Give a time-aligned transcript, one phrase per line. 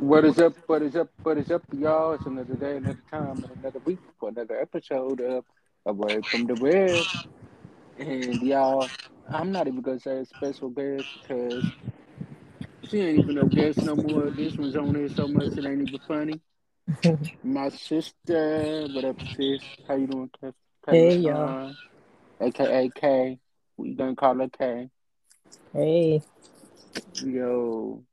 [0.00, 0.54] What is up?
[0.68, 1.10] What is up?
[1.24, 2.12] What is up, y'all?
[2.12, 5.44] It's another day, another time, another week for another episode of
[5.86, 7.04] Away from the Web.
[7.98, 8.88] And y'all,
[9.28, 11.64] I'm not even gonna say a special guest because
[12.88, 14.30] she ain't even no guest no more.
[14.30, 16.40] This one's on here so much it ain't even funny.
[17.42, 19.60] My sister, what up, sis?
[19.88, 20.52] How you doing, K?
[20.86, 21.74] Hey, y'all.
[22.40, 23.38] AKA K.
[23.76, 24.90] We gonna call her K.
[25.72, 26.22] Hey.
[27.24, 28.04] Yo.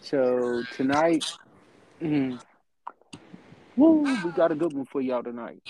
[0.00, 1.24] So tonight,
[2.02, 2.40] mm,
[3.76, 5.62] woo, we got a good one for y'all tonight.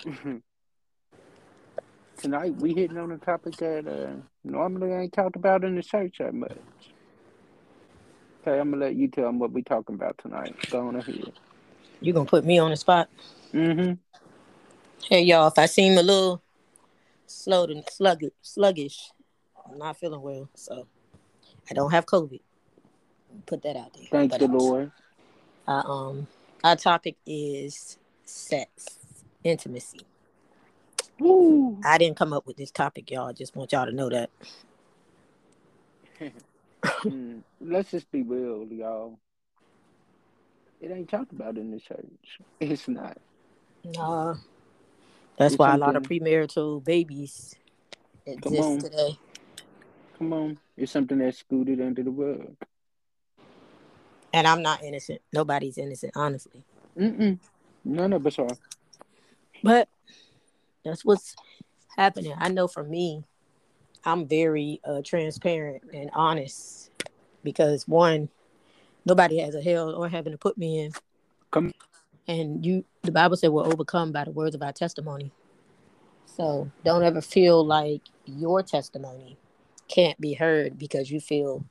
[2.16, 6.16] tonight we hitting on a topic that uh, normally ain't talked about in the church
[6.18, 6.56] that much.
[8.42, 10.54] Okay, I'm gonna let you tell them what we talking about tonight.
[10.70, 11.32] Go on ahead.
[12.00, 13.08] You gonna put me on the spot?
[13.52, 13.94] Mm-hmm.
[15.08, 16.42] Hey y'all, if I seem a little
[17.26, 19.10] slow and sluggish, sluggish,
[19.70, 20.86] I'm not feeling well, so
[21.70, 22.40] I don't have COVID.
[23.46, 24.04] Put that out there.
[24.10, 24.92] Thank But the Lord.
[25.66, 26.26] Um,
[26.64, 28.98] our topic is sex,
[29.44, 30.00] intimacy.
[31.18, 31.78] Woo.
[31.84, 33.28] I didn't come up with this topic, y'all.
[33.28, 34.30] I just want y'all to know that.
[37.04, 39.18] Mm, Let's just be real, y'all.
[40.80, 42.40] It ain't talked about in the church.
[42.58, 43.18] It's not.
[43.84, 44.36] Nah,
[45.36, 47.54] that's It's why a lot of premarital babies
[48.26, 48.78] exist on.
[48.78, 49.18] today.
[50.18, 50.58] Come on.
[50.76, 52.56] It's something that's scooted under the rug.
[54.32, 55.20] And I'm not innocent.
[55.32, 56.62] Nobody's innocent, honestly.
[56.96, 57.38] Mm-mm.
[57.84, 58.56] None of us are.
[59.62, 59.88] But
[60.84, 61.34] that's what's
[61.96, 62.34] happening.
[62.38, 63.24] I know for me,
[64.04, 66.90] I'm very uh, transparent and honest
[67.42, 68.28] because one,
[69.04, 70.92] nobody has a hell or heaven to put me in.
[71.50, 71.72] Come-
[72.28, 75.32] And you, the Bible said, we're overcome by the words of our testimony.
[76.26, 79.36] So don't ever feel like your testimony
[79.88, 81.64] can't be heard because you feel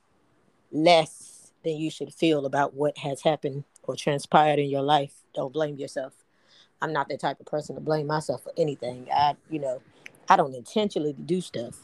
[0.70, 1.29] less
[1.64, 5.12] than you should feel about what has happened or transpired in your life.
[5.34, 6.12] Don't blame yourself.
[6.82, 9.08] I'm not the type of person to blame myself for anything.
[9.14, 9.82] I, you know,
[10.28, 11.76] I don't intentionally do stuff,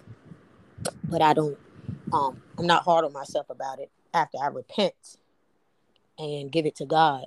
[1.04, 1.58] but I don't.
[2.12, 3.90] Um, I'm not hard on myself about it.
[4.14, 5.18] After I repent
[6.18, 7.26] and give it to God,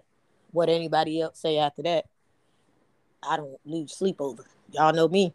[0.51, 2.05] what anybody else say after that,
[3.21, 4.43] I don't lose sleep over.
[4.71, 5.33] Y'all know me.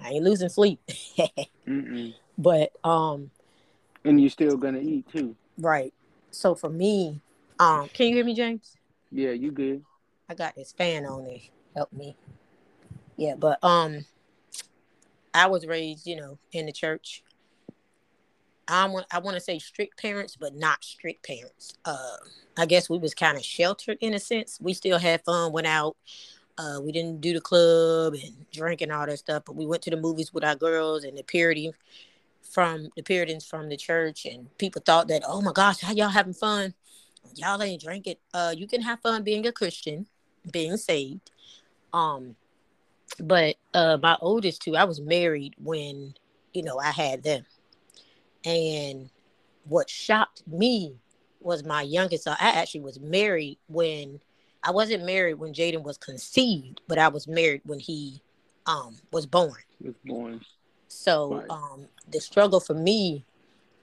[0.00, 0.80] I ain't losing sleep.
[2.38, 3.30] But um,
[4.04, 5.34] And you're still gonna eat too.
[5.58, 5.92] right.
[6.30, 7.20] So for me,
[7.58, 8.76] um, can you hear me, James?
[9.10, 9.82] Yeah, you good.
[10.28, 11.42] I got this fan on it.
[11.74, 12.16] Help me.
[13.16, 14.04] Yeah, but um
[15.34, 17.22] I was raised, you know, in the church.
[18.66, 21.74] I want I want to say strict parents, but not strict parents.
[21.84, 22.16] Uh
[22.56, 24.58] I guess we was kind of sheltered in a sense.
[24.60, 25.96] We still had fun, went out.
[26.58, 29.82] Uh we didn't do the club and drink and all that stuff, but we went
[29.82, 31.72] to the movies with our girls and the purity
[32.50, 36.08] from the Puritans from the church and people thought that, oh my gosh, how y'all
[36.08, 36.74] having fun?
[37.34, 38.16] Y'all ain't drinking.
[38.32, 40.06] Uh you can have fun being a Christian,
[40.50, 41.30] being saved.
[41.92, 42.36] Um
[43.20, 46.14] but uh my oldest two i was married when
[46.52, 47.44] you know i had them
[48.44, 49.10] and
[49.64, 50.94] what shocked me
[51.40, 54.20] was my youngest son i actually was married when
[54.62, 58.20] i wasn't married when jaden was conceived but i was married when he
[58.66, 60.40] um was born Was born.
[60.88, 61.50] So Right.
[61.50, 63.24] um the struggle for me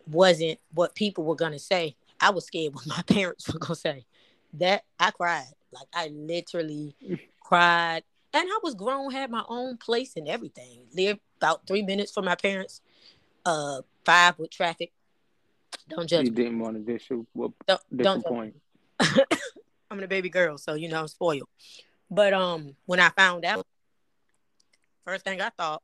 [0.07, 4.05] wasn't what people were gonna say i was scared what my parents were gonna say
[4.53, 6.95] that i cried like i literally
[7.41, 8.03] cried
[8.35, 10.81] and I was grown, had my own place and everything.
[10.93, 12.81] Lived about three minutes from my parents.
[13.45, 14.91] Uh, five with traffic.
[15.87, 16.43] Don't judge You me.
[16.43, 18.55] didn't want to dis- whoop, Don't, don't disappoint.
[18.99, 19.23] me.
[19.89, 21.47] I'm the baby girl, so you know I'm spoiled.
[22.11, 23.65] But um, when I found out,
[25.05, 25.81] first thing I thought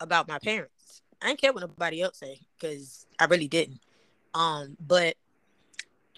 [0.00, 1.02] about my parents.
[1.22, 3.80] I didn't care what nobody else say because I really didn't.
[4.34, 5.16] Um, but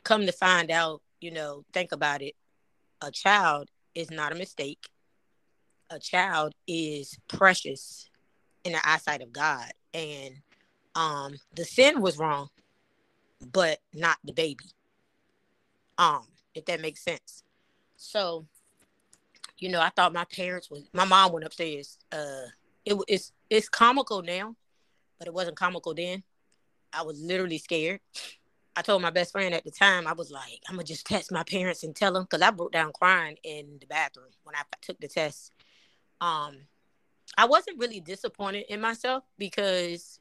[0.05, 2.35] come to find out, you know, think about it.
[3.03, 4.89] A child is not a mistake.
[5.91, 8.09] A child is precious
[8.65, 10.35] in the eyesight of God, and
[10.97, 12.49] um, the sin was wrong,
[13.53, 14.65] but not the baby.
[15.99, 17.45] Um, if that makes sense.
[17.97, 18.47] So,
[19.59, 20.89] you know, I thought my parents was.
[20.93, 21.99] My mom went upstairs.
[22.11, 22.47] Uh,
[22.85, 24.57] it it's it's comical now,
[25.19, 26.23] but it wasn't comical then.
[26.93, 28.01] I was literally scared.
[28.75, 31.33] I told my best friend at the time, I was like, I'm gonna just text
[31.33, 34.63] my parents and tell them because I broke down crying in the bathroom when I
[34.83, 35.53] took the test.
[36.21, 36.57] Um,
[37.39, 40.21] I wasn't really disappointed in myself because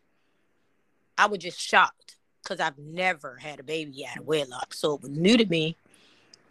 [1.18, 5.02] I was just shocked because I've never had a baby out of wedlock, so it
[5.02, 5.76] was new to me.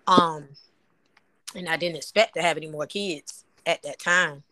[0.06, 0.48] Um,
[1.54, 4.42] and I didn't expect to have any more kids at that time.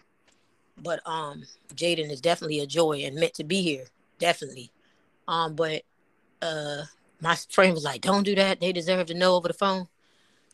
[0.80, 3.84] But um, Jaden is definitely a joy and meant to be here,
[4.18, 4.70] definitely.
[5.28, 5.82] Um, but
[6.40, 6.84] uh,
[7.20, 8.60] my friend was like, "Don't do that.
[8.60, 9.88] They deserve to know over the phone."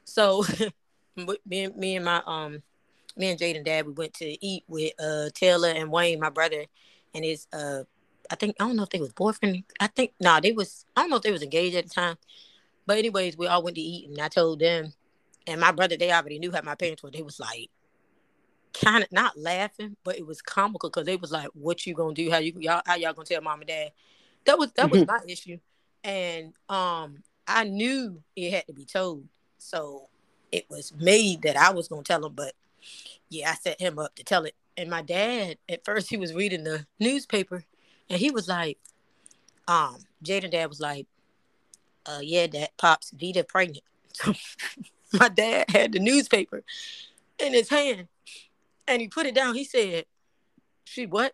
[0.05, 0.44] So
[1.17, 2.62] me and me and my um
[3.17, 6.65] me and Jaden dad we went to eat with uh Taylor and Wayne, my brother,
[7.15, 7.85] and his uh
[8.31, 9.65] I think I don't know if they was boyfriend.
[9.81, 11.91] I think no, nah, they was I don't know if they was engaged at the
[11.91, 12.17] time.
[12.87, 14.93] But anyways, we all went to eat and I told them
[15.49, 17.11] and my brother, they already knew how my parents were.
[17.11, 17.70] They was like
[18.75, 22.15] kind of not laughing, but it was comical because they was like, "What you gonna
[22.15, 22.31] do?
[22.31, 23.93] How you y'all how y'all gonna tell mom and dad?"
[24.44, 25.59] That was that was my issue,
[26.05, 29.25] and um, I knew it had to be told,
[29.59, 30.09] so
[30.53, 32.32] it was made that I was gonna tell him.
[32.35, 32.55] But
[33.29, 34.55] yeah, I set him up to tell it.
[34.76, 37.65] And my dad, at first, he was reading the newspaper,
[38.09, 38.79] and he was like,
[39.67, 41.06] um, Jaden dad was like,
[42.06, 43.85] uh, yeah, that pops Vita pregnant.
[45.12, 46.62] my dad had the newspaper
[47.38, 48.09] in his hand
[48.88, 49.55] and he put it down.
[49.55, 50.05] He said,
[50.85, 51.32] She what?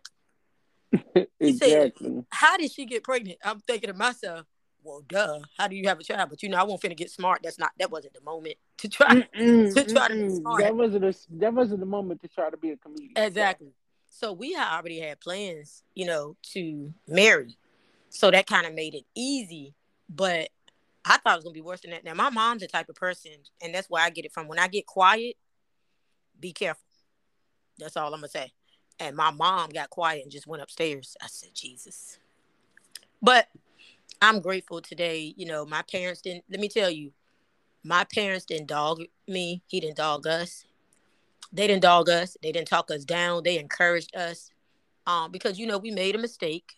[1.39, 1.93] He said,
[2.29, 3.37] How did she get pregnant?
[3.43, 4.45] I'm thinking to myself,
[4.85, 5.39] well, duh.
[5.57, 6.29] How do you have a child?
[6.29, 7.39] But you know, I won't finna get smart.
[7.43, 7.71] That's not.
[7.79, 10.07] That wasn't the moment to try mm-mm, to try mm-mm.
[10.07, 10.61] to be smart.
[10.61, 11.15] That wasn't a.
[11.31, 13.13] That wasn't the moment to try to be a comedian.
[13.15, 13.73] Exactly.
[14.09, 17.57] So we had already had plans, you know, to marry.
[18.09, 19.73] So that kind of made it easy.
[20.07, 20.49] But
[21.03, 22.05] I thought it was gonna be worse than that.
[22.05, 23.31] Now my mom's the type of person,
[23.61, 24.47] and that's where I get it from.
[24.47, 25.35] When I get quiet,
[26.39, 26.84] be careful.
[27.77, 28.51] That's all I'm gonna say.
[28.99, 31.17] And my mom got quiet and just went upstairs.
[31.21, 32.17] I said, Jesus.
[33.21, 33.47] But
[34.21, 35.33] I'm grateful today.
[35.35, 36.45] You know, my parents didn't.
[36.49, 37.11] Let me tell you,
[37.83, 39.61] my parents didn't dog me.
[39.67, 40.65] He didn't dog us.
[41.51, 42.37] They didn't dog us.
[42.41, 43.43] They didn't talk us down.
[43.43, 44.51] They encouraged us.
[45.07, 46.75] Um, because you know we made a mistake,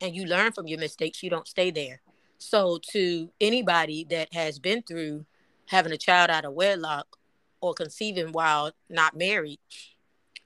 [0.00, 1.22] and you learn from your mistakes.
[1.22, 2.00] You don't stay there.
[2.38, 5.24] So, to anybody that has been through
[5.66, 7.06] having a child out of wedlock
[7.60, 9.60] or conceiving while not married,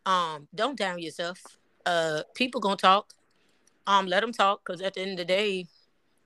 [0.06, 1.42] um, don't down yourself.
[1.84, 3.12] Uh, people gonna talk.
[3.86, 5.66] Um, let them talk because at the end of the day,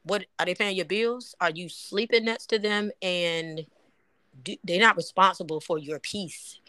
[0.04, 1.34] what are they paying your bills?
[1.40, 2.90] Are you sleeping next to them?
[3.02, 3.66] And
[4.42, 6.60] do, they're not responsible for your peace,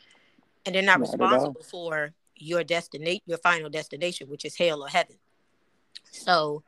[0.65, 4.87] and they're not, not responsible for your destination, your final destination, which is hell or
[4.87, 5.15] heaven.
[6.11, 6.63] So,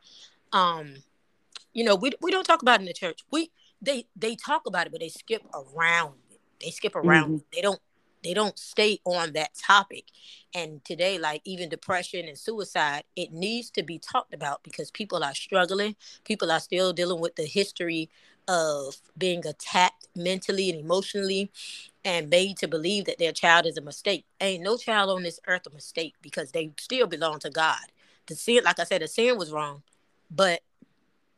[0.51, 0.95] um,
[1.73, 3.19] you know, we we don't talk about it in the church.
[3.31, 3.49] We
[3.81, 6.39] they they talk about it, but they skip around it.
[6.61, 7.25] They skip around.
[7.25, 7.45] Mm-hmm.
[7.53, 7.81] They don't
[8.23, 10.05] they don't stay on that topic.
[10.55, 15.23] And today, like even depression and suicide, it needs to be talked about because people
[15.23, 15.95] are struggling.
[16.23, 18.09] People are still dealing with the history
[18.47, 21.51] of being attacked mentally and emotionally
[22.05, 24.25] and made to believe that their child is a mistake.
[24.41, 27.91] Ain't no child on this earth a mistake because they still belong to God.
[28.27, 29.83] The sin, like I said, the sin was wrong,
[30.29, 30.61] but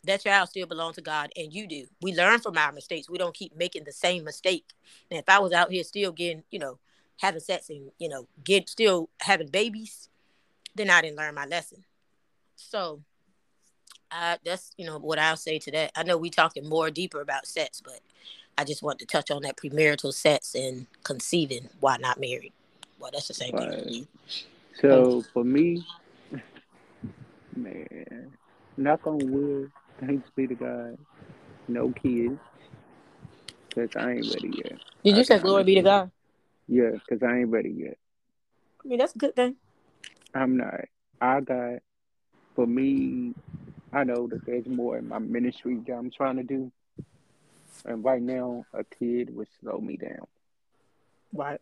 [0.05, 1.85] that child still belongs to God and you do.
[2.01, 3.09] We learn from our mistakes.
[3.09, 4.65] We don't keep making the same mistake.
[5.09, 6.79] And if I was out here still getting, you know,
[7.19, 10.09] having sex and, you know, get still having babies,
[10.75, 11.83] then I didn't learn my lesson.
[12.55, 13.01] So
[14.11, 15.91] I that's, you know, what I'll say to that.
[15.95, 17.99] I know we talking more deeper about sex, but
[18.57, 22.53] I just want to touch on that premarital sex and conceiving why not married.
[22.99, 23.83] Well, that's the same right.
[23.83, 24.07] thing.
[24.81, 25.85] So for me,
[27.55, 28.31] man,
[28.77, 30.97] knock on wood, Thanks be to God.
[31.67, 32.39] No kids.
[33.69, 34.79] Because I ain't ready yet.
[35.03, 36.11] Did you say glory be to God?
[36.67, 37.97] Yeah, because I ain't ready yet.
[38.83, 39.55] I mean, that's a good thing.
[40.33, 40.85] I'm not.
[41.21, 41.79] I got,
[42.55, 43.33] for me,
[43.93, 46.71] I know that there's more in my ministry that I'm trying to do.
[47.85, 50.25] And right now, a kid would slow me down.
[51.33, 51.61] Right.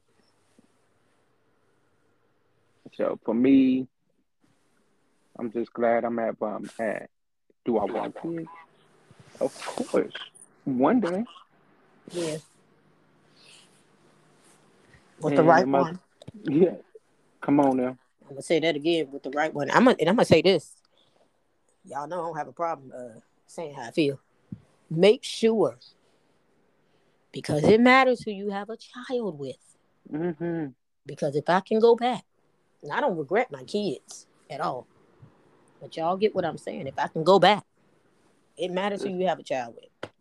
[2.96, 3.88] So for me,
[5.38, 7.10] I'm just glad I'm at where I'm at.
[7.66, 8.48] Do I want kids?
[9.40, 10.14] Of course.
[10.66, 11.24] One day.
[12.12, 12.38] Yeah.
[15.20, 16.00] With and the right one.
[16.44, 16.76] Yeah.
[17.42, 17.98] Come on now.
[18.24, 19.70] I'm gonna say that again with the right one.
[19.72, 20.74] I'm gonna and I'm gonna say this.
[21.86, 24.20] Y'all know I don't have a problem uh, saying how I feel.
[24.90, 25.78] Make sure
[27.32, 29.58] because it matters who you have a child with.
[30.12, 30.68] Mm-hmm.
[31.06, 32.24] Because if I can go back,
[32.82, 34.88] and I don't regret my kids at all.
[35.84, 36.88] But y'all get what I'm saying.
[36.88, 37.66] If I can go back,
[38.56, 40.12] it matters who you have a child with.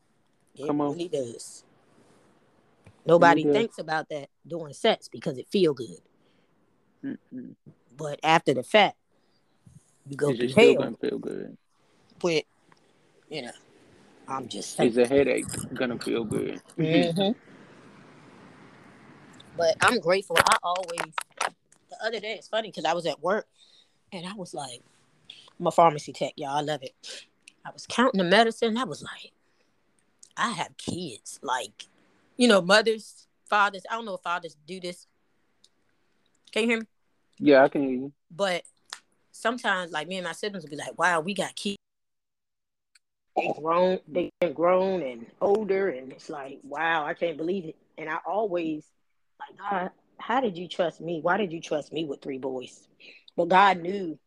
[0.56, 0.90] It Come on.
[0.90, 1.62] really does.
[3.06, 6.00] Nobody thinks about that during sex because it feel good.
[7.04, 7.54] Mm-mm.
[7.96, 8.96] But after the fact,
[10.08, 10.96] you go to hell.
[11.00, 11.56] feel good.
[12.20, 12.42] But
[13.28, 13.52] you know,
[14.26, 14.90] I'm just saying.
[14.90, 16.60] Is a headache gonna feel good?
[16.76, 17.38] Mm-hmm.
[19.56, 20.36] But I'm grateful.
[20.38, 21.12] I always.
[21.38, 23.46] The other day, it's funny because I was at work,
[24.12, 24.82] and I was like,
[25.62, 26.56] I'm a pharmacy tech, y'all.
[26.56, 26.92] I love it.
[27.64, 28.76] I was counting the medicine.
[28.76, 29.30] I was like,
[30.36, 31.38] I have kids.
[31.40, 31.86] Like,
[32.36, 33.84] you know, mothers, fathers.
[33.88, 35.06] I don't know if fathers do this.
[36.50, 36.86] Can you hear me?
[37.38, 38.12] Yeah, I can hear you.
[38.28, 38.64] But
[39.30, 41.76] sometimes, like me and my siblings will be like, "Wow, we got kids."
[43.36, 47.76] they grown, they grown and older, and it's like, wow, I can't believe it.
[47.96, 48.84] And I always
[49.38, 51.20] like, God, how did you trust me?
[51.22, 52.88] Why did you trust me with three boys?
[53.36, 54.18] But God knew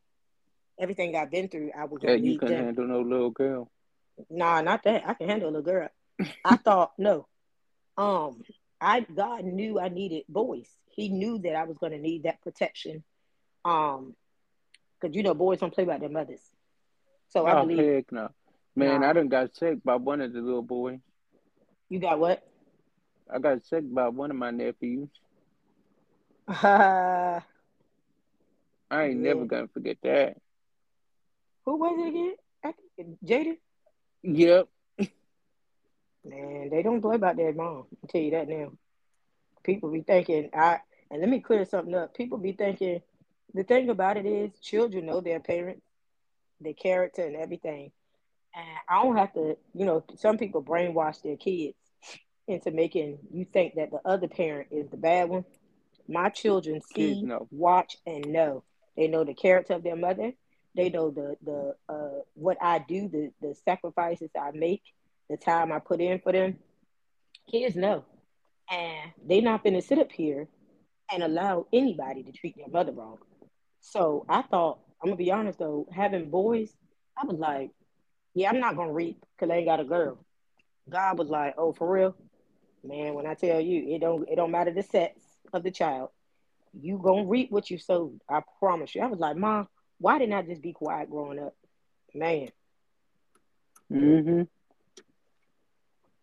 [0.79, 1.71] everything I've been through.
[1.77, 2.65] I was yeah, you couldn't them.
[2.65, 3.71] handle no little girl.
[4.29, 5.07] Nah, not that.
[5.07, 5.89] I can handle a little girl.
[6.43, 7.27] I thought no.
[7.97, 8.41] Um,
[8.79, 10.69] I God knew I needed boys.
[10.89, 13.03] He knew that I was going to need that protection.
[13.63, 14.15] Um,
[14.99, 16.41] because you know boys don't play by their mothers.
[17.29, 17.95] So I oh, believe.
[17.95, 18.29] Heck no.
[18.75, 19.09] Man, nah.
[19.09, 20.99] I done got sick by one of the little boys.
[21.89, 22.45] You got what?
[23.33, 25.09] I got sick by one of my nephews.
[26.47, 27.39] Uh,
[28.91, 29.33] I ain't yeah.
[29.33, 30.37] never gonna forget that.
[31.65, 32.35] Who was it again?
[33.25, 33.57] Jaden?
[34.23, 34.67] Yep.
[36.23, 37.85] Man, they don't play about their mom.
[38.03, 38.71] I'll tell you that now.
[39.63, 40.79] People be thinking I
[41.11, 42.15] and let me clear something up.
[42.15, 43.01] People be thinking
[43.53, 45.81] the thing about it is children know their parents,
[46.59, 47.91] their character and everything.
[48.55, 51.75] And I don't have to, you know, some people brainwash their kids
[52.47, 55.45] into making you think that the other parent is the bad one.
[56.07, 58.63] My children see, watch, and know.
[58.95, 60.33] They know the character of their mother.
[60.75, 64.83] They know the the uh, what I do, the the sacrifices I make,
[65.29, 66.57] the time I put in for them.
[67.49, 68.03] Kids know,
[68.71, 70.47] and they're not to sit up here
[71.11, 73.17] and allow anybody to treat their mother wrong.
[73.81, 76.73] So I thought, I'm gonna be honest though, having boys,
[77.17, 77.71] I was like,
[78.33, 80.17] yeah, I'm not gonna reap because I ain't got a girl.
[80.89, 82.15] God was like, oh, for real,
[82.83, 83.13] man.
[83.13, 85.21] When I tell you, it don't it don't matter the sex
[85.53, 86.09] of the child,
[86.73, 88.19] you gonna reap what you sowed.
[88.29, 89.01] I promise you.
[89.01, 89.67] I was like, mom,
[89.99, 91.55] why didn't I just be quiet growing up,
[92.13, 92.49] man?
[93.91, 94.43] Mm-hmm.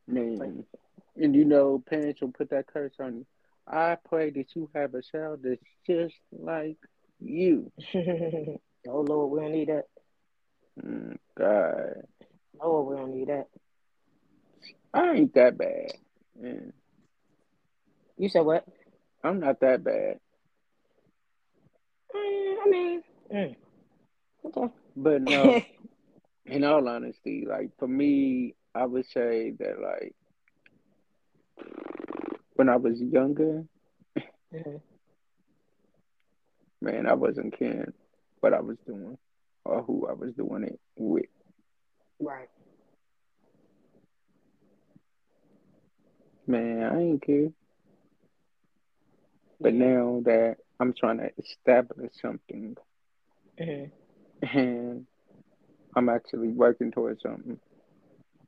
[0.09, 0.65] Man,
[1.17, 3.27] and you know, parents will put that curse on you.
[3.67, 6.77] I pray that you have a child that's just like
[7.21, 7.71] you.
[7.95, 9.85] oh Lord, we don't need that.
[10.85, 12.03] Mm, God.
[12.61, 13.47] Oh, we don't need that.
[14.93, 15.93] I ain't that bad.
[16.39, 16.73] Man.
[18.19, 18.67] You said what?
[19.25, 20.19] I'm not that bad.
[22.15, 23.03] Mm, I mean,
[23.33, 23.57] mm.
[24.45, 24.73] Okay.
[24.97, 25.63] But no,
[26.47, 30.15] in all honesty, like for me, I would say that like
[32.55, 33.65] when I was younger,
[34.53, 34.77] mm-hmm
[36.83, 37.93] man, I wasn't caring
[38.41, 39.17] what I was doing
[39.65, 41.27] or who I was doing it with.
[42.21, 42.49] Right.
[46.47, 47.51] Man, I ain't care.
[49.61, 52.77] But now that I'm trying to establish something
[53.61, 53.85] mm-hmm.
[54.43, 55.07] And
[55.95, 57.59] I'm actually working towards something,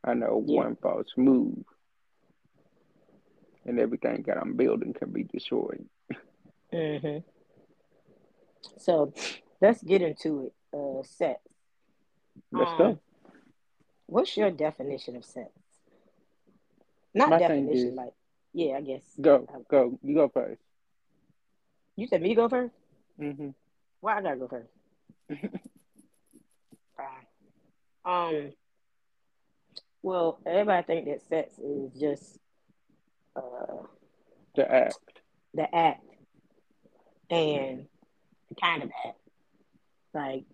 [0.02, 0.62] I know yeah.
[0.62, 1.64] one false move
[3.64, 5.86] and everything that I'm building can be destroyed.
[6.72, 7.18] Mm-hmm.
[8.78, 9.12] So
[9.60, 10.54] let's get into it.
[10.76, 11.40] Uh, sex.
[12.50, 12.98] Let's um, go.
[14.06, 15.50] What's your definition of sex?
[17.14, 18.12] Not My definition, is, like
[18.52, 19.02] yeah, I guess.
[19.20, 19.98] Go, go.
[20.02, 20.60] You go first.
[21.96, 22.70] You said me go 1st
[23.20, 23.48] Mm-hmm.
[24.00, 24.68] Why I gotta go first?
[28.04, 28.52] um.
[30.02, 32.38] Well, everybody think that sex is just
[33.34, 33.87] uh
[34.54, 34.99] the act.
[35.54, 36.04] The act,
[37.30, 37.87] and
[38.61, 39.14] kind of bad.
[40.12, 40.44] Like,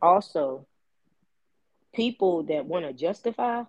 [0.00, 0.66] also,
[1.94, 3.64] people that want to justify,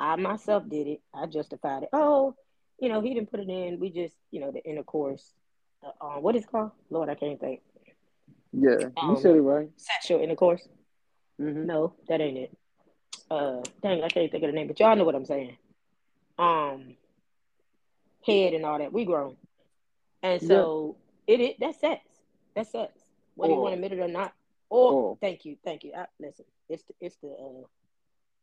[0.00, 1.00] I myself did it.
[1.14, 1.88] I justified it.
[1.92, 2.34] Oh,
[2.78, 3.78] you know, he didn't put it in.
[3.80, 5.24] We just, you know, the intercourse.
[5.82, 6.72] Uh, um, what is called?
[6.90, 7.60] Lord, I can't think.
[8.52, 9.68] Yeah, um, you said it right.
[9.76, 10.66] Sexual intercourse.
[11.40, 11.66] Mm-hmm.
[11.66, 12.56] No, that ain't it.
[13.30, 15.56] Uh, dang, I can't think of the name, but y'all know what I'm saying.
[16.38, 16.96] Um,
[18.26, 18.92] head and all that.
[18.92, 19.36] We grown,
[20.22, 21.34] and so yeah.
[21.34, 22.02] it, it that's sex.
[22.54, 22.92] That's sex.
[23.34, 24.32] Whether or, you want to admit it or not.
[24.68, 25.18] Or, or.
[25.20, 25.92] thank you, thank you.
[25.96, 27.66] I, listen, it's the it's the uh,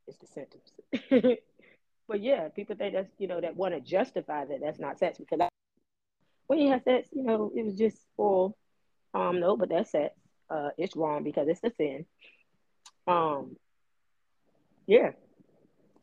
[0.07, 0.71] it's the symptoms.
[2.07, 5.17] but yeah, people think that's you know that want to justify that that's not sex
[5.17, 5.50] because I,
[6.48, 8.53] when you have sex, you know, it was just for
[9.13, 10.15] um no, but that's sex.
[10.50, 12.05] Uh, it's wrong because it's a sin.
[13.08, 13.55] Um,
[14.88, 15.12] yeah,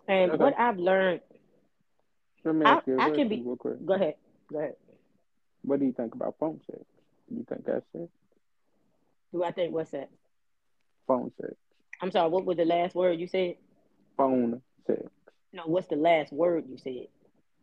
[0.07, 0.43] and okay.
[0.43, 1.21] what I've learned,
[2.45, 3.43] I, I can be.
[3.45, 3.85] Real quick.
[3.85, 4.15] Go ahead.
[4.51, 4.75] Go ahead.
[5.63, 6.83] What do you think about phone sex?
[7.31, 8.11] You think that's it?
[9.33, 10.09] Do I think what's that?
[11.07, 11.55] Phone sex.
[12.01, 13.57] I'm sorry, what was the last word you said?
[14.17, 15.03] Phone sex.
[15.53, 17.09] No, what's the last word you said?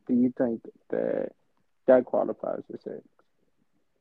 [0.07, 1.31] Do you think that
[1.87, 3.01] that qualifies as sex?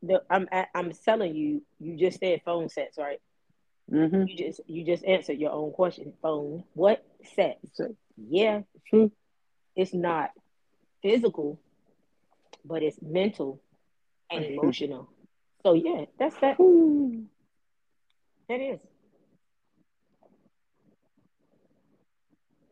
[0.03, 3.21] The, I'm I'm telling you, you just said phone sex, right?
[3.93, 4.27] Mm-hmm.
[4.29, 6.13] You just you just answered your own question.
[6.23, 6.65] Phone.
[6.75, 7.59] What sex?
[8.17, 8.63] Yeah.
[9.77, 10.31] It's not
[11.03, 11.61] physical,
[12.65, 13.61] but it's mental
[14.31, 15.11] and emotional.
[15.63, 16.57] So yeah, that's that.
[18.49, 18.81] That is.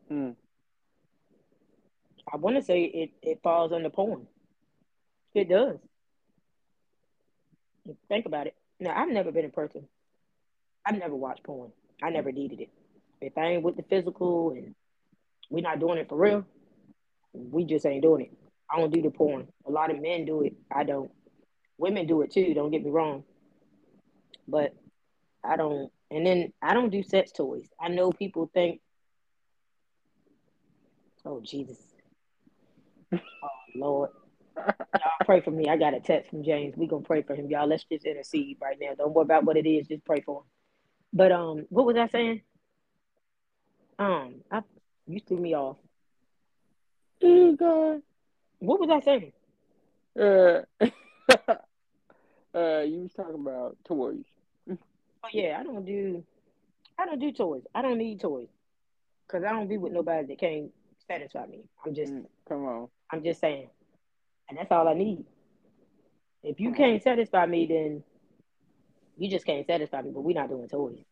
[0.07, 0.31] Hmm.
[2.31, 4.27] I want to say it, it falls under porn.
[5.35, 5.77] It does.
[8.07, 8.55] Think about it.
[8.79, 9.87] Now, I've never been a person.
[10.85, 11.71] I've never watched porn.
[12.01, 12.35] I never mm.
[12.35, 12.69] needed it.
[13.21, 14.75] If I ain't with the physical and
[15.49, 16.45] we're not doing it for real,
[17.33, 18.31] we just ain't doing it.
[18.69, 19.47] I don't do the porn.
[19.65, 20.55] A lot of men do it.
[20.71, 21.11] I don't.
[21.77, 22.53] Women do it too.
[22.53, 23.23] Don't get me wrong.
[24.47, 24.75] But
[25.43, 25.91] I don't.
[26.11, 27.67] And then I don't do sex toys.
[27.79, 28.81] I know people think,
[31.25, 31.77] oh Jesus,
[33.13, 33.19] oh
[33.75, 34.09] Lord,
[34.55, 34.73] y'all
[35.25, 35.67] pray for me.
[35.69, 36.75] I got a text from James.
[36.77, 37.67] We gonna pray for him, y'all.
[37.67, 38.93] Let's just intercede right now.
[38.97, 39.87] Don't worry about what it is.
[39.87, 40.43] Just pray for him.
[41.13, 42.41] But um, what was I saying?
[43.99, 44.61] Um, I
[45.07, 45.77] you threw me off.
[47.23, 48.01] Oh God.
[48.59, 49.33] What was I saying?
[50.19, 50.61] Uh,
[52.57, 54.25] uh, you was talking about toys.
[54.69, 56.23] Oh yeah, I don't do,
[56.99, 57.63] I don't do toys.
[57.75, 58.49] I don't need toys,
[59.27, 60.71] cause I don't be with nobody that can't
[61.07, 61.61] satisfy me.
[61.85, 62.87] I'm just, Mm, come on.
[63.11, 63.69] I'm just saying,
[64.49, 65.25] and that's all I need.
[66.43, 68.03] If you can't satisfy me, then
[69.17, 70.11] you just can't satisfy me.
[70.13, 71.03] But we're not doing toys.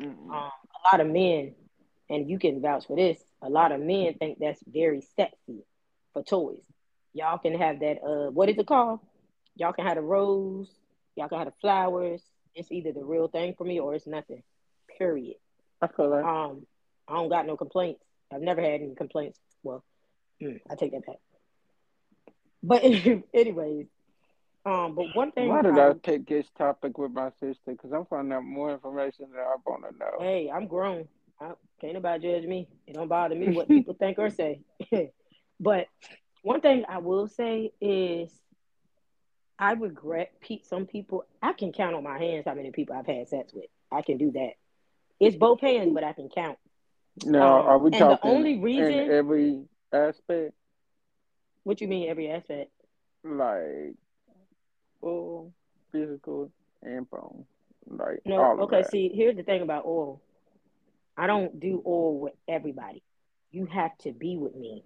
[0.00, 0.30] Mm-mm.
[0.30, 1.54] Um, a lot of men,
[2.08, 3.18] and you can vouch for this.
[3.42, 5.64] A lot of men think that's very sexy
[6.12, 6.62] for toys.
[7.14, 8.02] Y'all can have that.
[8.02, 9.00] Uh, what is it called?
[9.56, 10.70] Y'all can have the rose.
[11.16, 12.22] Y'all can have the flowers.
[12.54, 14.42] It's either the real thing for me or it's nothing.
[14.98, 15.36] Period.
[15.80, 16.66] I feel like Um,
[17.08, 18.02] I don't got no complaints.
[18.32, 19.38] I've never had any complaints.
[19.62, 19.82] Well,
[20.42, 21.16] mm, I take that back.
[22.62, 22.82] But
[23.34, 23.86] anyways,
[24.68, 25.48] um, but one thing.
[25.48, 27.72] why did I- I take this topic with my sister?
[27.72, 30.18] Because I'm finding out more information that I want to know.
[30.20, 31.08] Hey, I'm grown.
[31.40, 32.68] I, can't nobody judge me.
[32.86, 34.60] It don't bother me what people think or say.
[35.60, 35.86] but
[36.42, 38.30] one thing I will say is
[39.58, 41.24] I regret pe- some people.
[41.42, 43.66] I can count on my hands how many people I've had sex with.
[43.90, 44.52] I can do that.
[45.20, 46.58] It's both hands, but I can count.
[47.24, 50.54] Now, Um, are we and the talking only reason- every aspect,
[51.64, 52.70] What you mean every aspect?
[53.24, 53.94] like,
[55.00, 55.52] well,
[55.92, 56.50] physical
[56.82, 57.44] and bone,
[57.88, 58.82] like No, all okay.
[58.90, 60.20] See, here's the thing about oil.
[61.16, 63.02] I don't do oil with everybody.
[63.50, 64.84] You have to be with me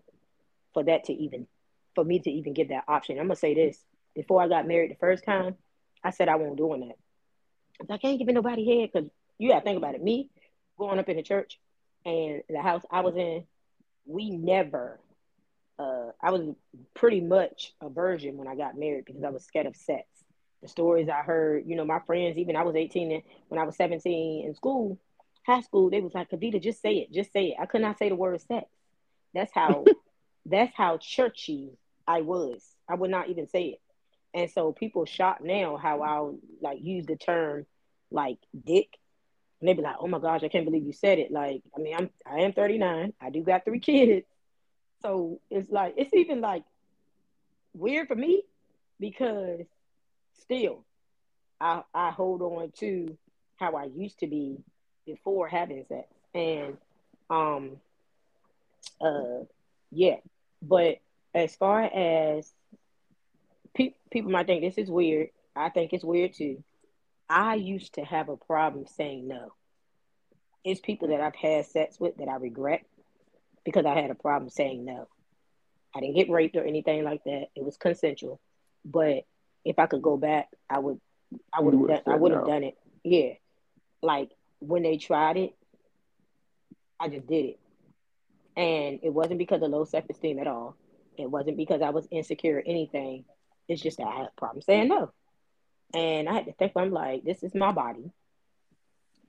[0.72, 1.46] for that to even,
[1.94, 3.18] for me to even get that option.
[3.18, 5.56] I'm gonna say this: before I got married the first time,
[6.02, 7.92] I said I won't doing that.
[7.92, 10.02] I can't give it nobody head because you gotta think about it.
[10.02, 10.30] Me
[10.76, 11.58] growing up in the church
[12.04, 13.44] and the house I was in,
[14.06, 15.00] we never.
[15.78, 16.54] Uh, I was
[16.94, 20.06] pretty much a virgin when I got married because I was scared of sex.
[20.62, 23.64] The stories I heard, you know, my friends, even I was 18 and when I
[23.64, 24.98] was 17 in school,
[25.44, 27.56] high school, they was like, Kavita, just say it, just say it.
[27.60, 28.66] I could not say the word sex.
[29.34, 29.84] That's how
[30.46, 31.70] that's how churchy
[32.06, 32.62] I was.
[32.88, 33.80] I would not even say it.
[34.34, 37.66] And so people shocked now how I'll like use the term
[38.10, 38.88] like dick.
[39.60, 41.30] And they be like, oh my gosh, I can't believe you said it.
[41.30, 43.12] Like, I mean, I'm I am 39.
[43.20, 44.26] I do got three kids.
[45.02, 46.64] So it's like it's even like
[47.74, 48.42] weird for me
[49.00, 49.66] because
[50.40, 50.84] still
[51.60, 53.16] I I hold on to
[53.56, 54.58] how I used to be
[55.06, 56.08] before having sex.
[56.34, 56.76] And
[57.30, 57.76] um
[59.00, 59.44] uh
[59.90, 60.16] yeah.
[60.60, 60.98] But
[61.34, 62.52] as far as
[63.74, 66.62] pe- people might think this is weird, I think it's weird too.
[67.28, 69.52] I used to have a problem saying no.
[70.64, 72.84] It's people that I've had sex with that I regret
[73.64, 75.08] because I had a problem saying no.
[75.94, 77.46] I didn't get raped or anything like that.
[77.54, 78.40] It was consensual.
[78.84, 79.24] But
[79.64, 81.00] if I could go back, I would
[81.52, 82.48] I would have done I would have no.
[82.48, 82.78] done it.
[83.04, 83.34] Yeah.
[84.02, 85.54] Like when they tried it,
[86.98, 87.58] I just did it.
[88.56, 90.76] And it wasn't because of low self esteem at all.
[91.16, 93.24] It wasn't because I was insecure or anything.
[93.68, 95.12] It's just that I had a problem saying no.
[95.94, 98.10] And I had to think, I'm like, this is my body.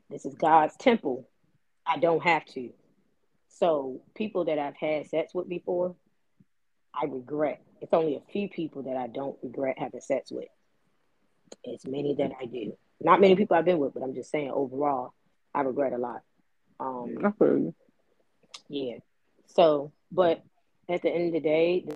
[0.09, 1.27] This is God's temple.
[1.85, 2.69] I don't have to.
[3.59, 5.95] So people that I've had sex with before,
[6.93, 7.61] I regret.
[7.81, 10.47] It's only a few people that I don't regret having sex with.
[11.63, 12.77] It's many that I do.
[13.01, 15.13] Not many people I've been with, but I'm just saying overall,
[15.53, 16.21] I regret a lot.
[16.79, 17.75] Um, I feel you.
[18.69, 18.97] yeah.
[19.47, 20.43] So, but
[20.89, 21.95] at the end of the day, the,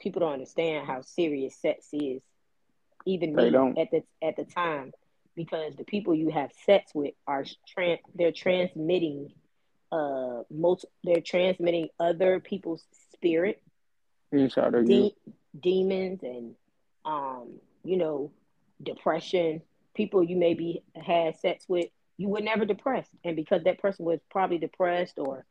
[0.00, 2.22] people don't understand how serious sex is.
[3.06, 3.78] Even They me don't.
[3.78, 4.92] at the at the time,
[5.36, 9.32] because the people you have sex with are trans, they're transmitting,
[9.92, 13.62] uh, most they're transmitting other people's spirit,
[14.32, 15.10] Inside of you.
[15.58, 16.54] demons, and
[17.04, 18.32] um, you know,
[18.82, 19.62] depression.
[19.94, 21.86] People you maybe had sex with,
[22.18, 25.46] you were never depressed, and because that person was probably depressed or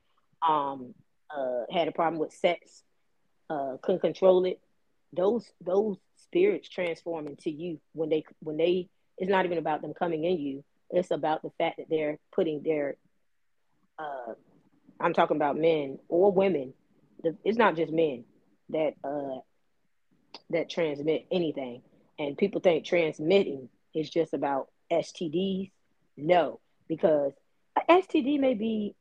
[0.47, 0.93] um,
[1.35, 2.83] uh, had a problem with sex,
[3.49, 4.59] uh, couldn't control it.
[5.13, 8.89] Those those spirits transform into you when they when they.
[9.17, 10.63] It's not even about them coming in you.
[10.91, 12.97] It's about the fact that they're putting their
[13.99, 14.33] uh,
[14.99, 16.73] I'm talking about men or women.
[17.43, 18.25] It's not just men
[18.69, 19.39] that uh
[20.49, 21.81] that transmit anything.
[22.19, 25.71] And people think transmitting is just about STDs.
[26.17, 27.33] No, because
[27.89, 28.95] STD may be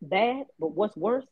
[0.00, 1.26] bad, but what's worse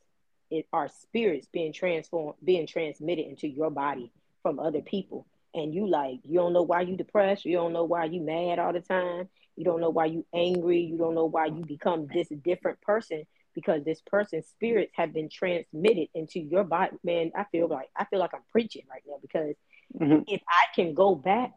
[0.49, 4.11] is our spirits being transformed, being transmitted into your body
[4.43, 5.25] from other people.
[5.53, 8.59] And you like, you don't know why you depressed, you don't know why you mad
[8.59, 12.07] all the time, you don't know why you angry, you don't know why you become
[12.13, 16.91] this different person because this person's spirits have been transmitted into your body.
[17.03, 19.55] Man, I feel like I feel like I'm preaching right now because
[19.99, 20.23] mm-hmm.
[20.27, 21.51] if I can go back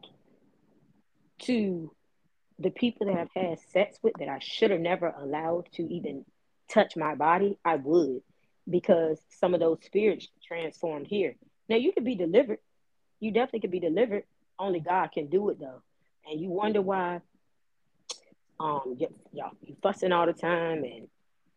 [1.43, 1.91] to
[2.59, 6.25] the people that I've had sex with that I should have never allowed to even
[6.69, 8.21] touch my body, I would
[8.69, 11.35] because some of those spirits transformed here.
[11.69, 12.59] Now you could be delivered.
[13.19, 14.23] You definitely could be delivered.
[14.57, 15.81] Only God can do it though.
[16.27, 17.21] And you wonder why
[18.59, 18.97] um
[19.33, 21.07] y'all you fussing all the time and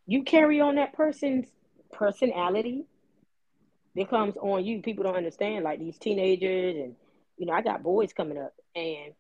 [0.06, 1.46] you carry on that person's
[1.92, 2.84] personality
[3.94, 4.80] becomes on you.
[4.80, 6.94] People don't understand like these teenagers and
[7.36, 9.12] you know, I got boys coming up and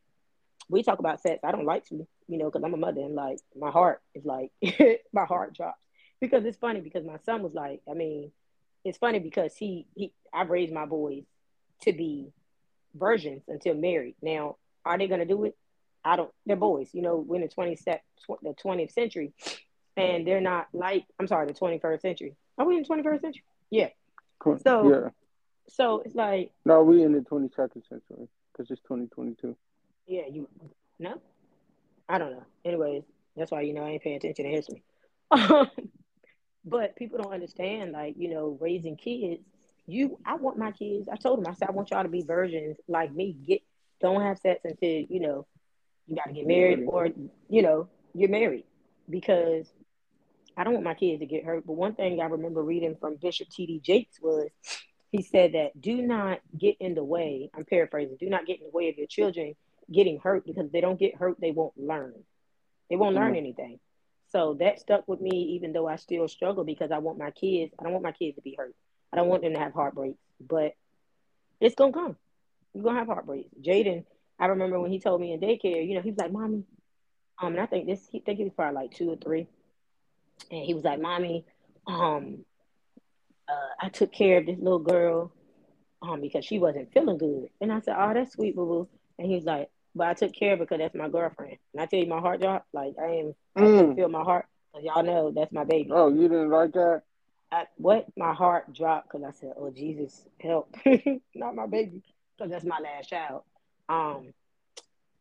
[0.68, 1.40] we talk about sex.
[1.44, 4.24] I don't like to, you know, because I'm a mother and like my heart is
[4.24, 4.50] like
[5.12, 5.80] my heart drops
[6.20, 8.32] because it's funny because my son was like, I mean,
[8.84, 11.24] it's funny because he he I've raised my boys
[11.82, 12.32] to be
[12.94, 14.16] virgins until married.
[14.22, 15.56] Now, are they gonna do it?
[16.08, 16.30] I don't.
[16.46, 17.16] They're boys, you know.
[17.16, 19.34] We're in the twenty the twentieth century,
[19.96, 22.34] and they're not like I'm sorry, the twenty first century.
[22.56, 23.44] Are we in the twenty first century?
[23.70, 23.88] Yeah.
[24.64, 25.10] So yeah.
[25.68, 29.54] So it's like no, we in the twenty second century because it's twenty twenty two.
[30.06, 30.48] Yeah, you
[30.98, 31.20] no,
[32.08, 32.46] I don't know.
[32.64, 33.02] Anyways,
[33.36, 34.82] that's why you know I ain't paying attention to history.
[36.64, 39.42] but people don't understand, like you know, raising kids.
[39.86, 41.08] You, I want my kids.
[41.10, 43.32] I told them, I said, I want y'all to be virgins like me.
[43.46, 43.62] Get,
[44.00, 45.46] don't have sex until you know,
[46.08, 47.08] you got to get married or
[47.48, 48.64] you know, you're married
[49.08, 49.66] because
[50.56, 51.66] I don't want my kids to get hurt.
[51.66, 53.80] But one thing I remember reading from Bishop T.D.
[53.84, 54.48] Jakes was
[55.10, 57.50] he said that do not get in the way.
[57.54, 58.16] I'm paraphrasing.
[58.18, 59.54] Do not get in the way of your children
[59.90, 62.14] getting hurt because if they don't get hurt, they won't learn.
[62.90, 63.24] They won't mm-hmm.
[63.24, 63.78] learn anything.
[64.30, 67.72] So that stuck with me, even though I still struggle because I want my kids.
[67.78, 68.74] I don't want my kids to be hurt.
[69.12, 70.18] I don't want them to have heartbreaks.
[70.40, 70.72] But
[71.60, 72.16] it's gonna come.
[72.74, 73.48] You're gonna have heartbreaks.
[73.62, 74.04] Jaden,
[74.38, 76.64] I remember when he told me in daycare, you know, he was like, "Mommy,"
[77.40, 79.46] um, and I think this, he think he was probably like two or three,
[80.50, 81.44] and he was like, "Mommy,
[81.86, 82.44] um,
[83.48, 85.32] uh, I took care of this little girl,
[86.02, 89.28] um, because she wasn't feeling good," and I said, "Oh, that's sweet, boo boo," and
[89.28, 91.58] he was like, but I took care of it because that's my girlfriend.
[91.72, 92.72] And I tell you, my heart dropped.
[92.72, 93.92] Like I am, mm.
[93.92, 94.46] I feel my heart.
[94.72, 95.90] Cause y'all know that's my baby.
[95.92, 97.02] Oh, you didn't like that?
[97.50, 98.06] I, what?
[98.16, 100.74] My heart dropped because I said, "Oh Jesus, help!"
[101.34, 102.02] Not my baby,
[102.36, 103.42] because that's my last child.
[103.88, 104.32] Um,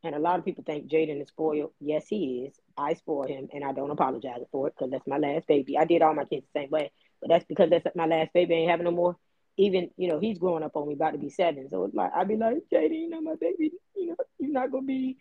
[0.03, 1.71] and a lot of people think Jaden is spoiled.
[1.79, 2.59] Yes, he is.
[2.77, 5.77] I spoil him, and I don't apologize for it because that's my last baby.
[5.77, 8.53] I did all my kids the same way, but that's because that's my last baby.
[8.53, 9.17] I ain't having no more
[9.57, 11.67] even you know he's growing up on me, about to be seven.
[11.69, 14.71] So it's like I'd be like, Jaden, you know my baby, you know you're not
[14.71, 15.17] gonna be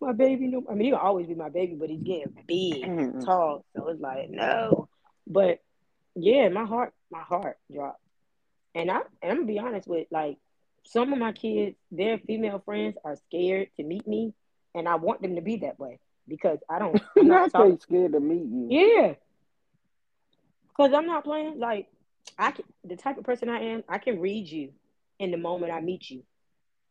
[0.00, 0.46] my baby.
[0.46, 0.72] No, more.
[0.72, 3.20] I mean he'll always be my baby, but he's getting big, mm-hmm.
[3.20, 3.64] tall.
[3.74, 4.88] So it's like no,
[5.26, 5.60] but
[6.14, 8.00] yeah, my heart, my heart dropped,
[8.74, 10.36] and I and I'm gonna be honest with like
[10.84, 14.32] some of my kids, their female friends are scared to meet me,
[14.74, 17.00] and I want them to be that way because I don't.
[17.16, 18.68] I'm not, not scared to meet you.
[18.70, 19.14] Yeah,
[20.68, 21.88] because I'm not playing like
[22.38, 24.70] I can, the type of person I am, I can read you
[25.18, 26.22] in the moment I meet you.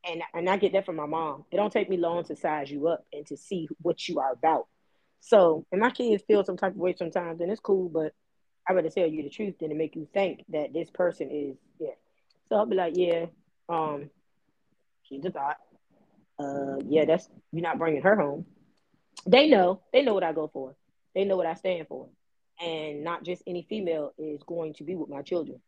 [0.05, 1.45] And, and I get that from my mom.
[1.51, 4.31] It don't take me long to size you up and to see what you are
[4.31, 4.67] about.
[5.19, 8.13] So, and my kids feel some type of way sometimes, and it's cool, but
[8.69, 11.57] I rather tell you the truth than to make you think that this person is,
[11.79, 11.95] yeah.
[12.47, 13.25] So I'll be like, yeah,
[13.69, 14.09] um,
[15.03, 15.57] she's a thought.
[16.39, 18.45] Uh, yeah, that's you're not bringing her home.
[19.25, 20.75] They know, they know what I go for.
[21.15, 22.09] They know what I stand for
[22.61, 25.59] and not just any female is going to be with my children.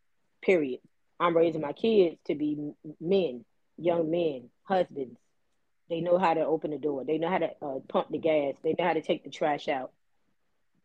[0.41, 0.79] Period.
[1.19, 3.45] I'm raising my kids to be men,
[3.77, 5.19] young men, husbands.
[5.89, 7.03] They know how to open the door.
[7.03, 8.55] They know how to uh, pump the gas.
[8.63, 9.91] They know how to take the trash out.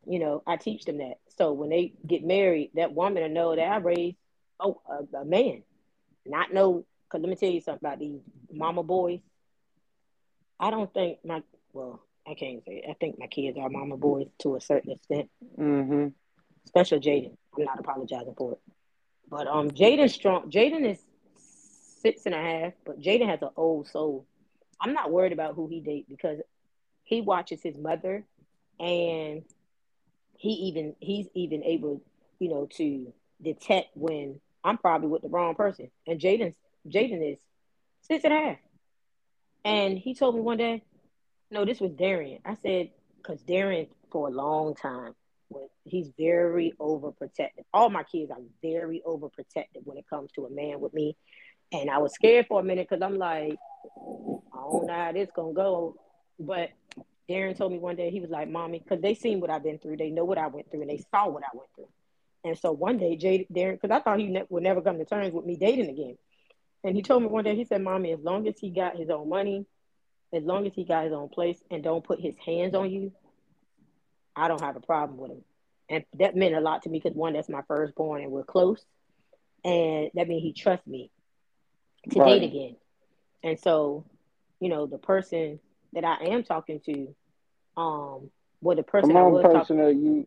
[0.07, 1.19] You know, I teach them that.
[1.39, 4.17] So when they get married, that woman will know that I raised
[4.61, 5.63] oh a, a man,
[6.27, 6.85] not know.
[7.15, 8.19] Cause let me tell you something about these
[8.53, 9.21] mama boys.
[10.59, 12.83] I don't think my well, I can't say.
[12.85, 12.91] It.
[12.91, 15.31] I think my kids are mama boys to a certain extent.
[15.57, 16.09] Mm-hmm.
[16.65, 17.37] Especially Jaden.
[17.57, 18.59] I'm not apologizing for it.
[19.31, 20.51] But um, Jaden's strong.
[20.51, 20.99] Jaden is
[22.03, 24.27] six and a half, but Jaden has an old soul.
[24.81, 26.41] I'm not worried about who he dates because
[27.05, 28.25] he watches his mother,
[28.81, 29.45] and
[30.37, 32.03] he even he's even able,
[32.41, 35.93] you know, to detect when I'm probably with the wrong person.
[36.09, 36.57] And Jaden
[36.89, 37.39] Jaden is
[38.03, 38.57] six and a half,
[39.65, 40.85] and he told me one day
[41.55, 42.41] no, this was Darren.
[42.45, 45.15] I said, because Darren, for a long time,
[45.51, 47.65] was he's very overprotective.
[47.73, 51.17] All my kids are very overprotective when it comes to a man with me.
[51.73, 53.57] And I was scared for a minute because I'm like,
[54.53, 55.97] I don't know how this gonna go.
[56.41, 56.71] But
[57.31, 59.79] Darren told me one day he was like, "Mommy," because they seen what I've been
[59.79, 61.89] through, they know what I went through, and they saw what I went through.
[62.43, 65.05] And so one day, Jay Darren, because I thought he ne- would never come to
[65.05, 66.19] terms with me dating again,
[66.85, 69.11] and he told me one day, he said, "Mommy, as long as he got his
[69.11, 69.67] own money,
[70.33, 73.13] as long as he got his own place, and don't put his hands on you,
[74.37, 75.45] I don't have a problem with him."
[75.89, 78.85] And that meant a lot to me because one, that's my firstborn, and we're close,
[79.65, 81.11] and that means he trusts me
[82.11, 82.41] to Right.
[82.41, 82.77] date again.
[83.43, 84.05] And so,
[84.61, 85.61] you know, the person
[85.93, 87.15] that I am talking to,
[87.77, 90.27] um, well, the person I was person you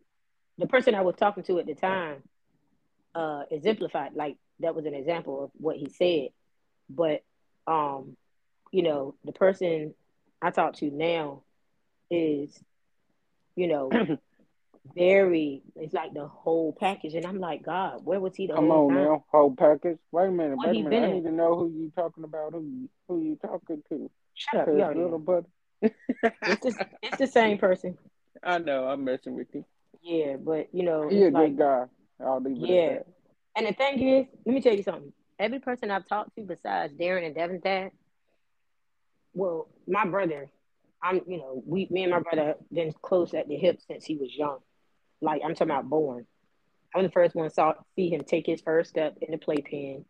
[0.58, 2.22] the person I was talking to at the time,
[3.14, 6.28] uh, exemplified like that was an example of what he said.
[6.90, 7.22] But,
[7.66, 8.16] um,
[8.72, 9.94] you know, the person
[10.42, 11.42] I talk to now
[12.10, 12.58] is,
[13.56, 13.90] you know,
[14.94, 15.62] very.
[15.76, 18.88] It's like the whole package, and I'm like, God, where was he the come whole
[18.88, 19.04] on time?
[19.04, 19.98] now, whole package.
[20.12, 21.10] Wait a minute, Where wait he a minute.
[21.10, 24.10] I need to know who you talking about, who you who you talking to.
[24.34, 25.46] Shut up, little buddy.
[25.82, 27.96] It's the it's the same person.
[28.42, 29.64] I know, I'm messing with you.
[30.02, 31.84] Yeah, but you know, He a it's like good guy.
[32.24, 32.80] I'll leave it Yeah.
[32.80, 33.06] at that.
[33.56, 35.12] And the thing is, let me tell you something.
[35.38, 37.90] Every person I've talked to besides Darren and Devin's dad,
[39.34, 40.50] well, my brother,
[41.02, 44.16] I'm, you know, we, me and my brother been close at the hip since he
[44.16, 44.58] was young.
[45.20, 46.26] Like I'm talking about born.
[46.94, 50.04] I'm the first one saw see him take his first step in the playpen,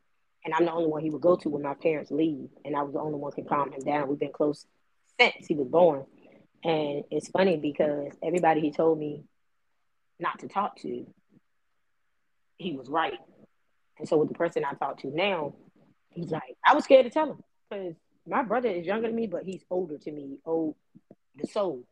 [0.44, 2.82] and I'm the only one he would go to when my parents leave, and I
[2.82, 4.08] was the only one could calm him down.
[4.08, 4.64] We've been close
[5.18, 6.06] since he was born,
[6.64, 9.24] and it's funny because everybody he told me
[10.20, 11.06] not to talk to,
[12.58, 13.18] he was right.
[13.98, 15.54] And so with the person I talk to now,
[16.10, 17.94] he's like, I was scared to tell him because
[18.26, 20.76] my brother is younger than me, but he's older to me, old
[21.36, 21.84] the soul.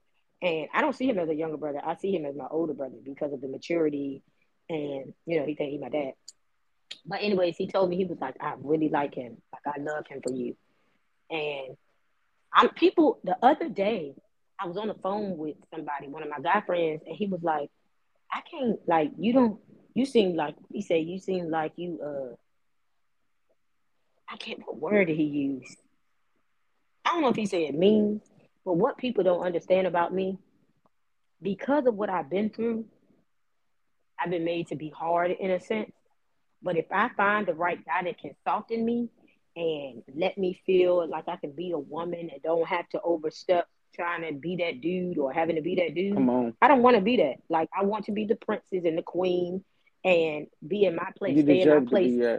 [0.42, 1.80] And I don't see him as a younger brother.
[1.84, 4.22] I see him as my older brother because of the maturity
[4.68, 6.12] and you know, he think he my dad.
[7.04, 9.36] But anyways, he told me he was like, I really like him.
[9.52, 10.56] Like I love him for you.
[11.30, 11.76] And
[12.52, 14.14] I'm people the other day,
[14.58, 17.42] I was on the phone with somebody, one of my guy friends, and he was
[17.42, 17.70] like,
[18.32, 19.60] I can't like you don't
[19.96, 22.34] you seem like he said you seem like you uh
[24.28, 25.74] I can't what word did he use?
[27.04, 28.20] I don't know if he said mean,
[28.64, 30.38] but what people don't understand about me,
[31.40, 32.84] because of what I've been through,
[34.18, 35.92] I've been made to be hard in a sense.
[36.62, 39.08] But if I find the right guy that can soften me
[39.54, 43.66] and let me feel like I can be a woman and don't have to overstep
[43.94, 46.54] trying to be that dude or having to be that dude, Come on.
[46.60, 47.36] I don't want to be that.
[47.48, 49.64] Like I want to be the princess and the queen
[50.06, 52.38] and be in my place, You stay in my place be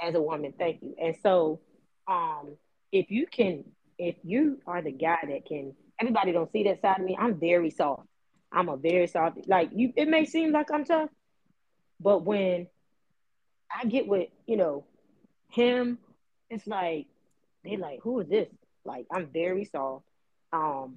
[0.00, 0.54] as a woman.
[0.58, 0.94] Thank you.
[1.00, 1.60] And so,
[2.08, 2.56] um,
[2.90, 3.64] if you can,
[3.98, 7.16] if you are the guy that can, everybody don't see that side of me.
[7.18, 8.08] I'm very soft.
[8.50, 9.46] I'm a very soft.
[9.46, 11.10] Like you, it may seem like I'm tough,
[12.00, 12.66] but when
[13.70, 14.84] I get with you know
[15.50, 15.98] him,
[16.48, 17.06] it's like
[17.62, 18.48] they like who is this?
[18.86, 20.04] Like I'm very soft.
[20.52, 20.96] Um,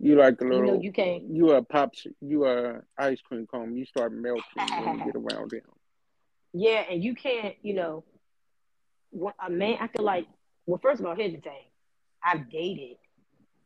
[0.00, 1.22] You like a you little know you can't.
[1.30, 3.76] you are pops you are ice cream cone.
[3.76, 5.62] You start melting when you get around him.
[6.52, 8.04] Yeah, and you can't, you know,
[9.10, 9.78] what a man.
[9.80, 10.26] I feel like,
[10.66, 11.62] well, first of all, here's the thing:
[12.24, 12.96] I've dated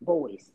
[0.01, 0.51] boys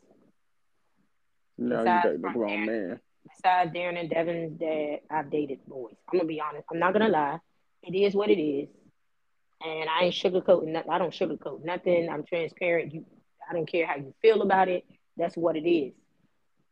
[1.58, 2.88] No, you Besides a from grown there.
[2.88, 3.00] man.
[3.28, 5.00] besides Darren and Devin's dad.
[5.10, 5.94] I've dated boys.
[6.10, 6.64] I'm gonna be honest.
[6.72, 7.38] I'm not gonna lie.
[7.82, 8.68] It is what it is,
[9.64, 10.68] and I ain't sugarcoating.
[10.68, 10.90] nothing.
[10.90, 12.08] I don't sugarcoat nothing.
[12.08, 12.94] I'm transparent.
[12.94, 13.04] You,
[13.48, 14.84] I don't care how you feel about it.
[15.16, 15.92] That's what it is.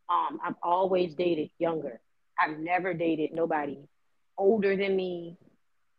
[0.09, 1.99] Um, I've always dated younger.
[2.39, 3.77] I've never dated nobody
[4.37, 5.37] older than me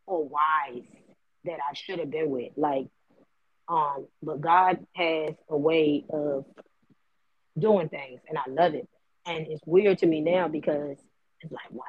[0.06, 0.84] or wise
[1.44, 2.52] that I should have been with.
[2.56, 2.88] Like,
[3.68, 6.44] um, but God has a way of
[7.58, 8.88] doing things, and I love it.
[9.26, 10.98] And it's weird to me now because
[11.40, 11.84] it's like, wow.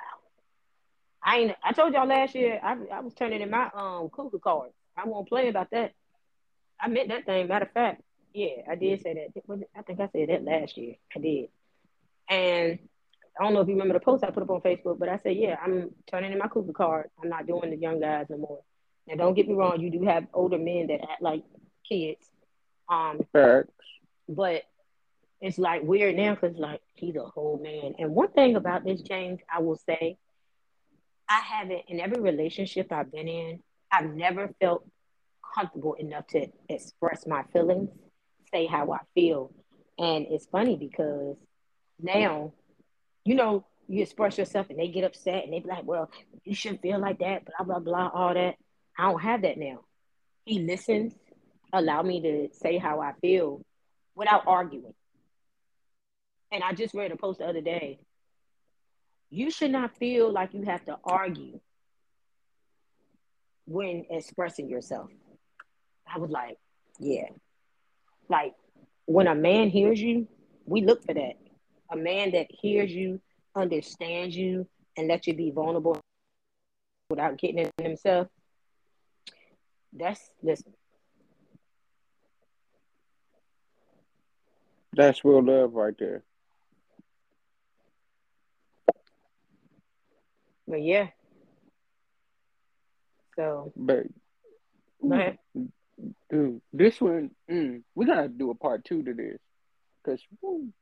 [1.23, 1.55] I ain't.
[1.63, 4.69] I told y'all last year I, I was turning in my um cougar card.
[4.95, 5.91] I won't play about that.
[6.79, 7.47] I meant that thing.
[7.47, 8.03] Matter of fact,
[8.35, 9.59] yeah, I did say that.
[9.75, 10.95] I think I said that last year.
[11.15, 11.49] I did.
[12.29, 12.79] And
[13.39, 15.17] I don't know if you remember the post I put up on Facebook, but I
[15.17, 17.09] said, yeah, I'm turning in my cougar card.
[17.21, 18.61] I'm not doing the young guys no more.
[19.07, 19.79] Now, don't get me wrong.
[19.79, 21.43] You do have older men that act like
[21.87, 22.27] kids.
[22.89, 23.71] Um, Facts.
[24.29, 24.63] but
[25.41, 27.95] it's like weird now because like he's a whole man.
[27.99, 30.17] And one thing about this, James, I will say,
[31.27, 33.59] I haven't in every relationship I've been in,
[33.91, 34.85] I've never felt
[35.53, 37.89] comfortable enough to express my feelings,
[38.53, 39.51] say how I feel.
[39.99, 41.37] And it's funny because
[42.01, 42.53] now,
[43.25, 46.11] you know, you express yourself and they get upset and they be like, well,
[46.43, 48.55] you shouldn't feel like that, blah, blah, blah, all that.
[48.97, 49.81] I don't have that now.
[50.45, 51.13] He listens,
[51.73, 53.61] allow me to say how I feel
[54.15, 54.93] without arguing.
[56.51, 57.99] And I just read a post the other day.
[59.29, 61.59] you should not feel like you have to argue
[63.65, 65.09] when expressing yourself.
[66.13, 66.57] I was like,
[66.99, 67.27] yeah.
[68.29, 68.53] Like
[69.05, 70.27] when a man hears you,
[70.65, 71.33] we look for that.
[71.91, 73.21] A man that hears you,
[73.55, 75.99] understands you, and lets you be vulnerable
[77.09, 78.27] without getting in himself.
[79.93, 80.73] That's listen.
[84.93, 86.23] That's real love right there.
[90.67, 91.09] But yeah.
[93.35, 93.71] So.
[93.75, 94.07] But.
[96.29, 99.39] Dude, this one, mm, we gotta do a part two to this,
[100.05, 100.19] cause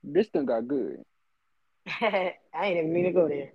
[0.03, 1.03] this thing got good.
[1.87, 3.51] I ain't even mean to go there.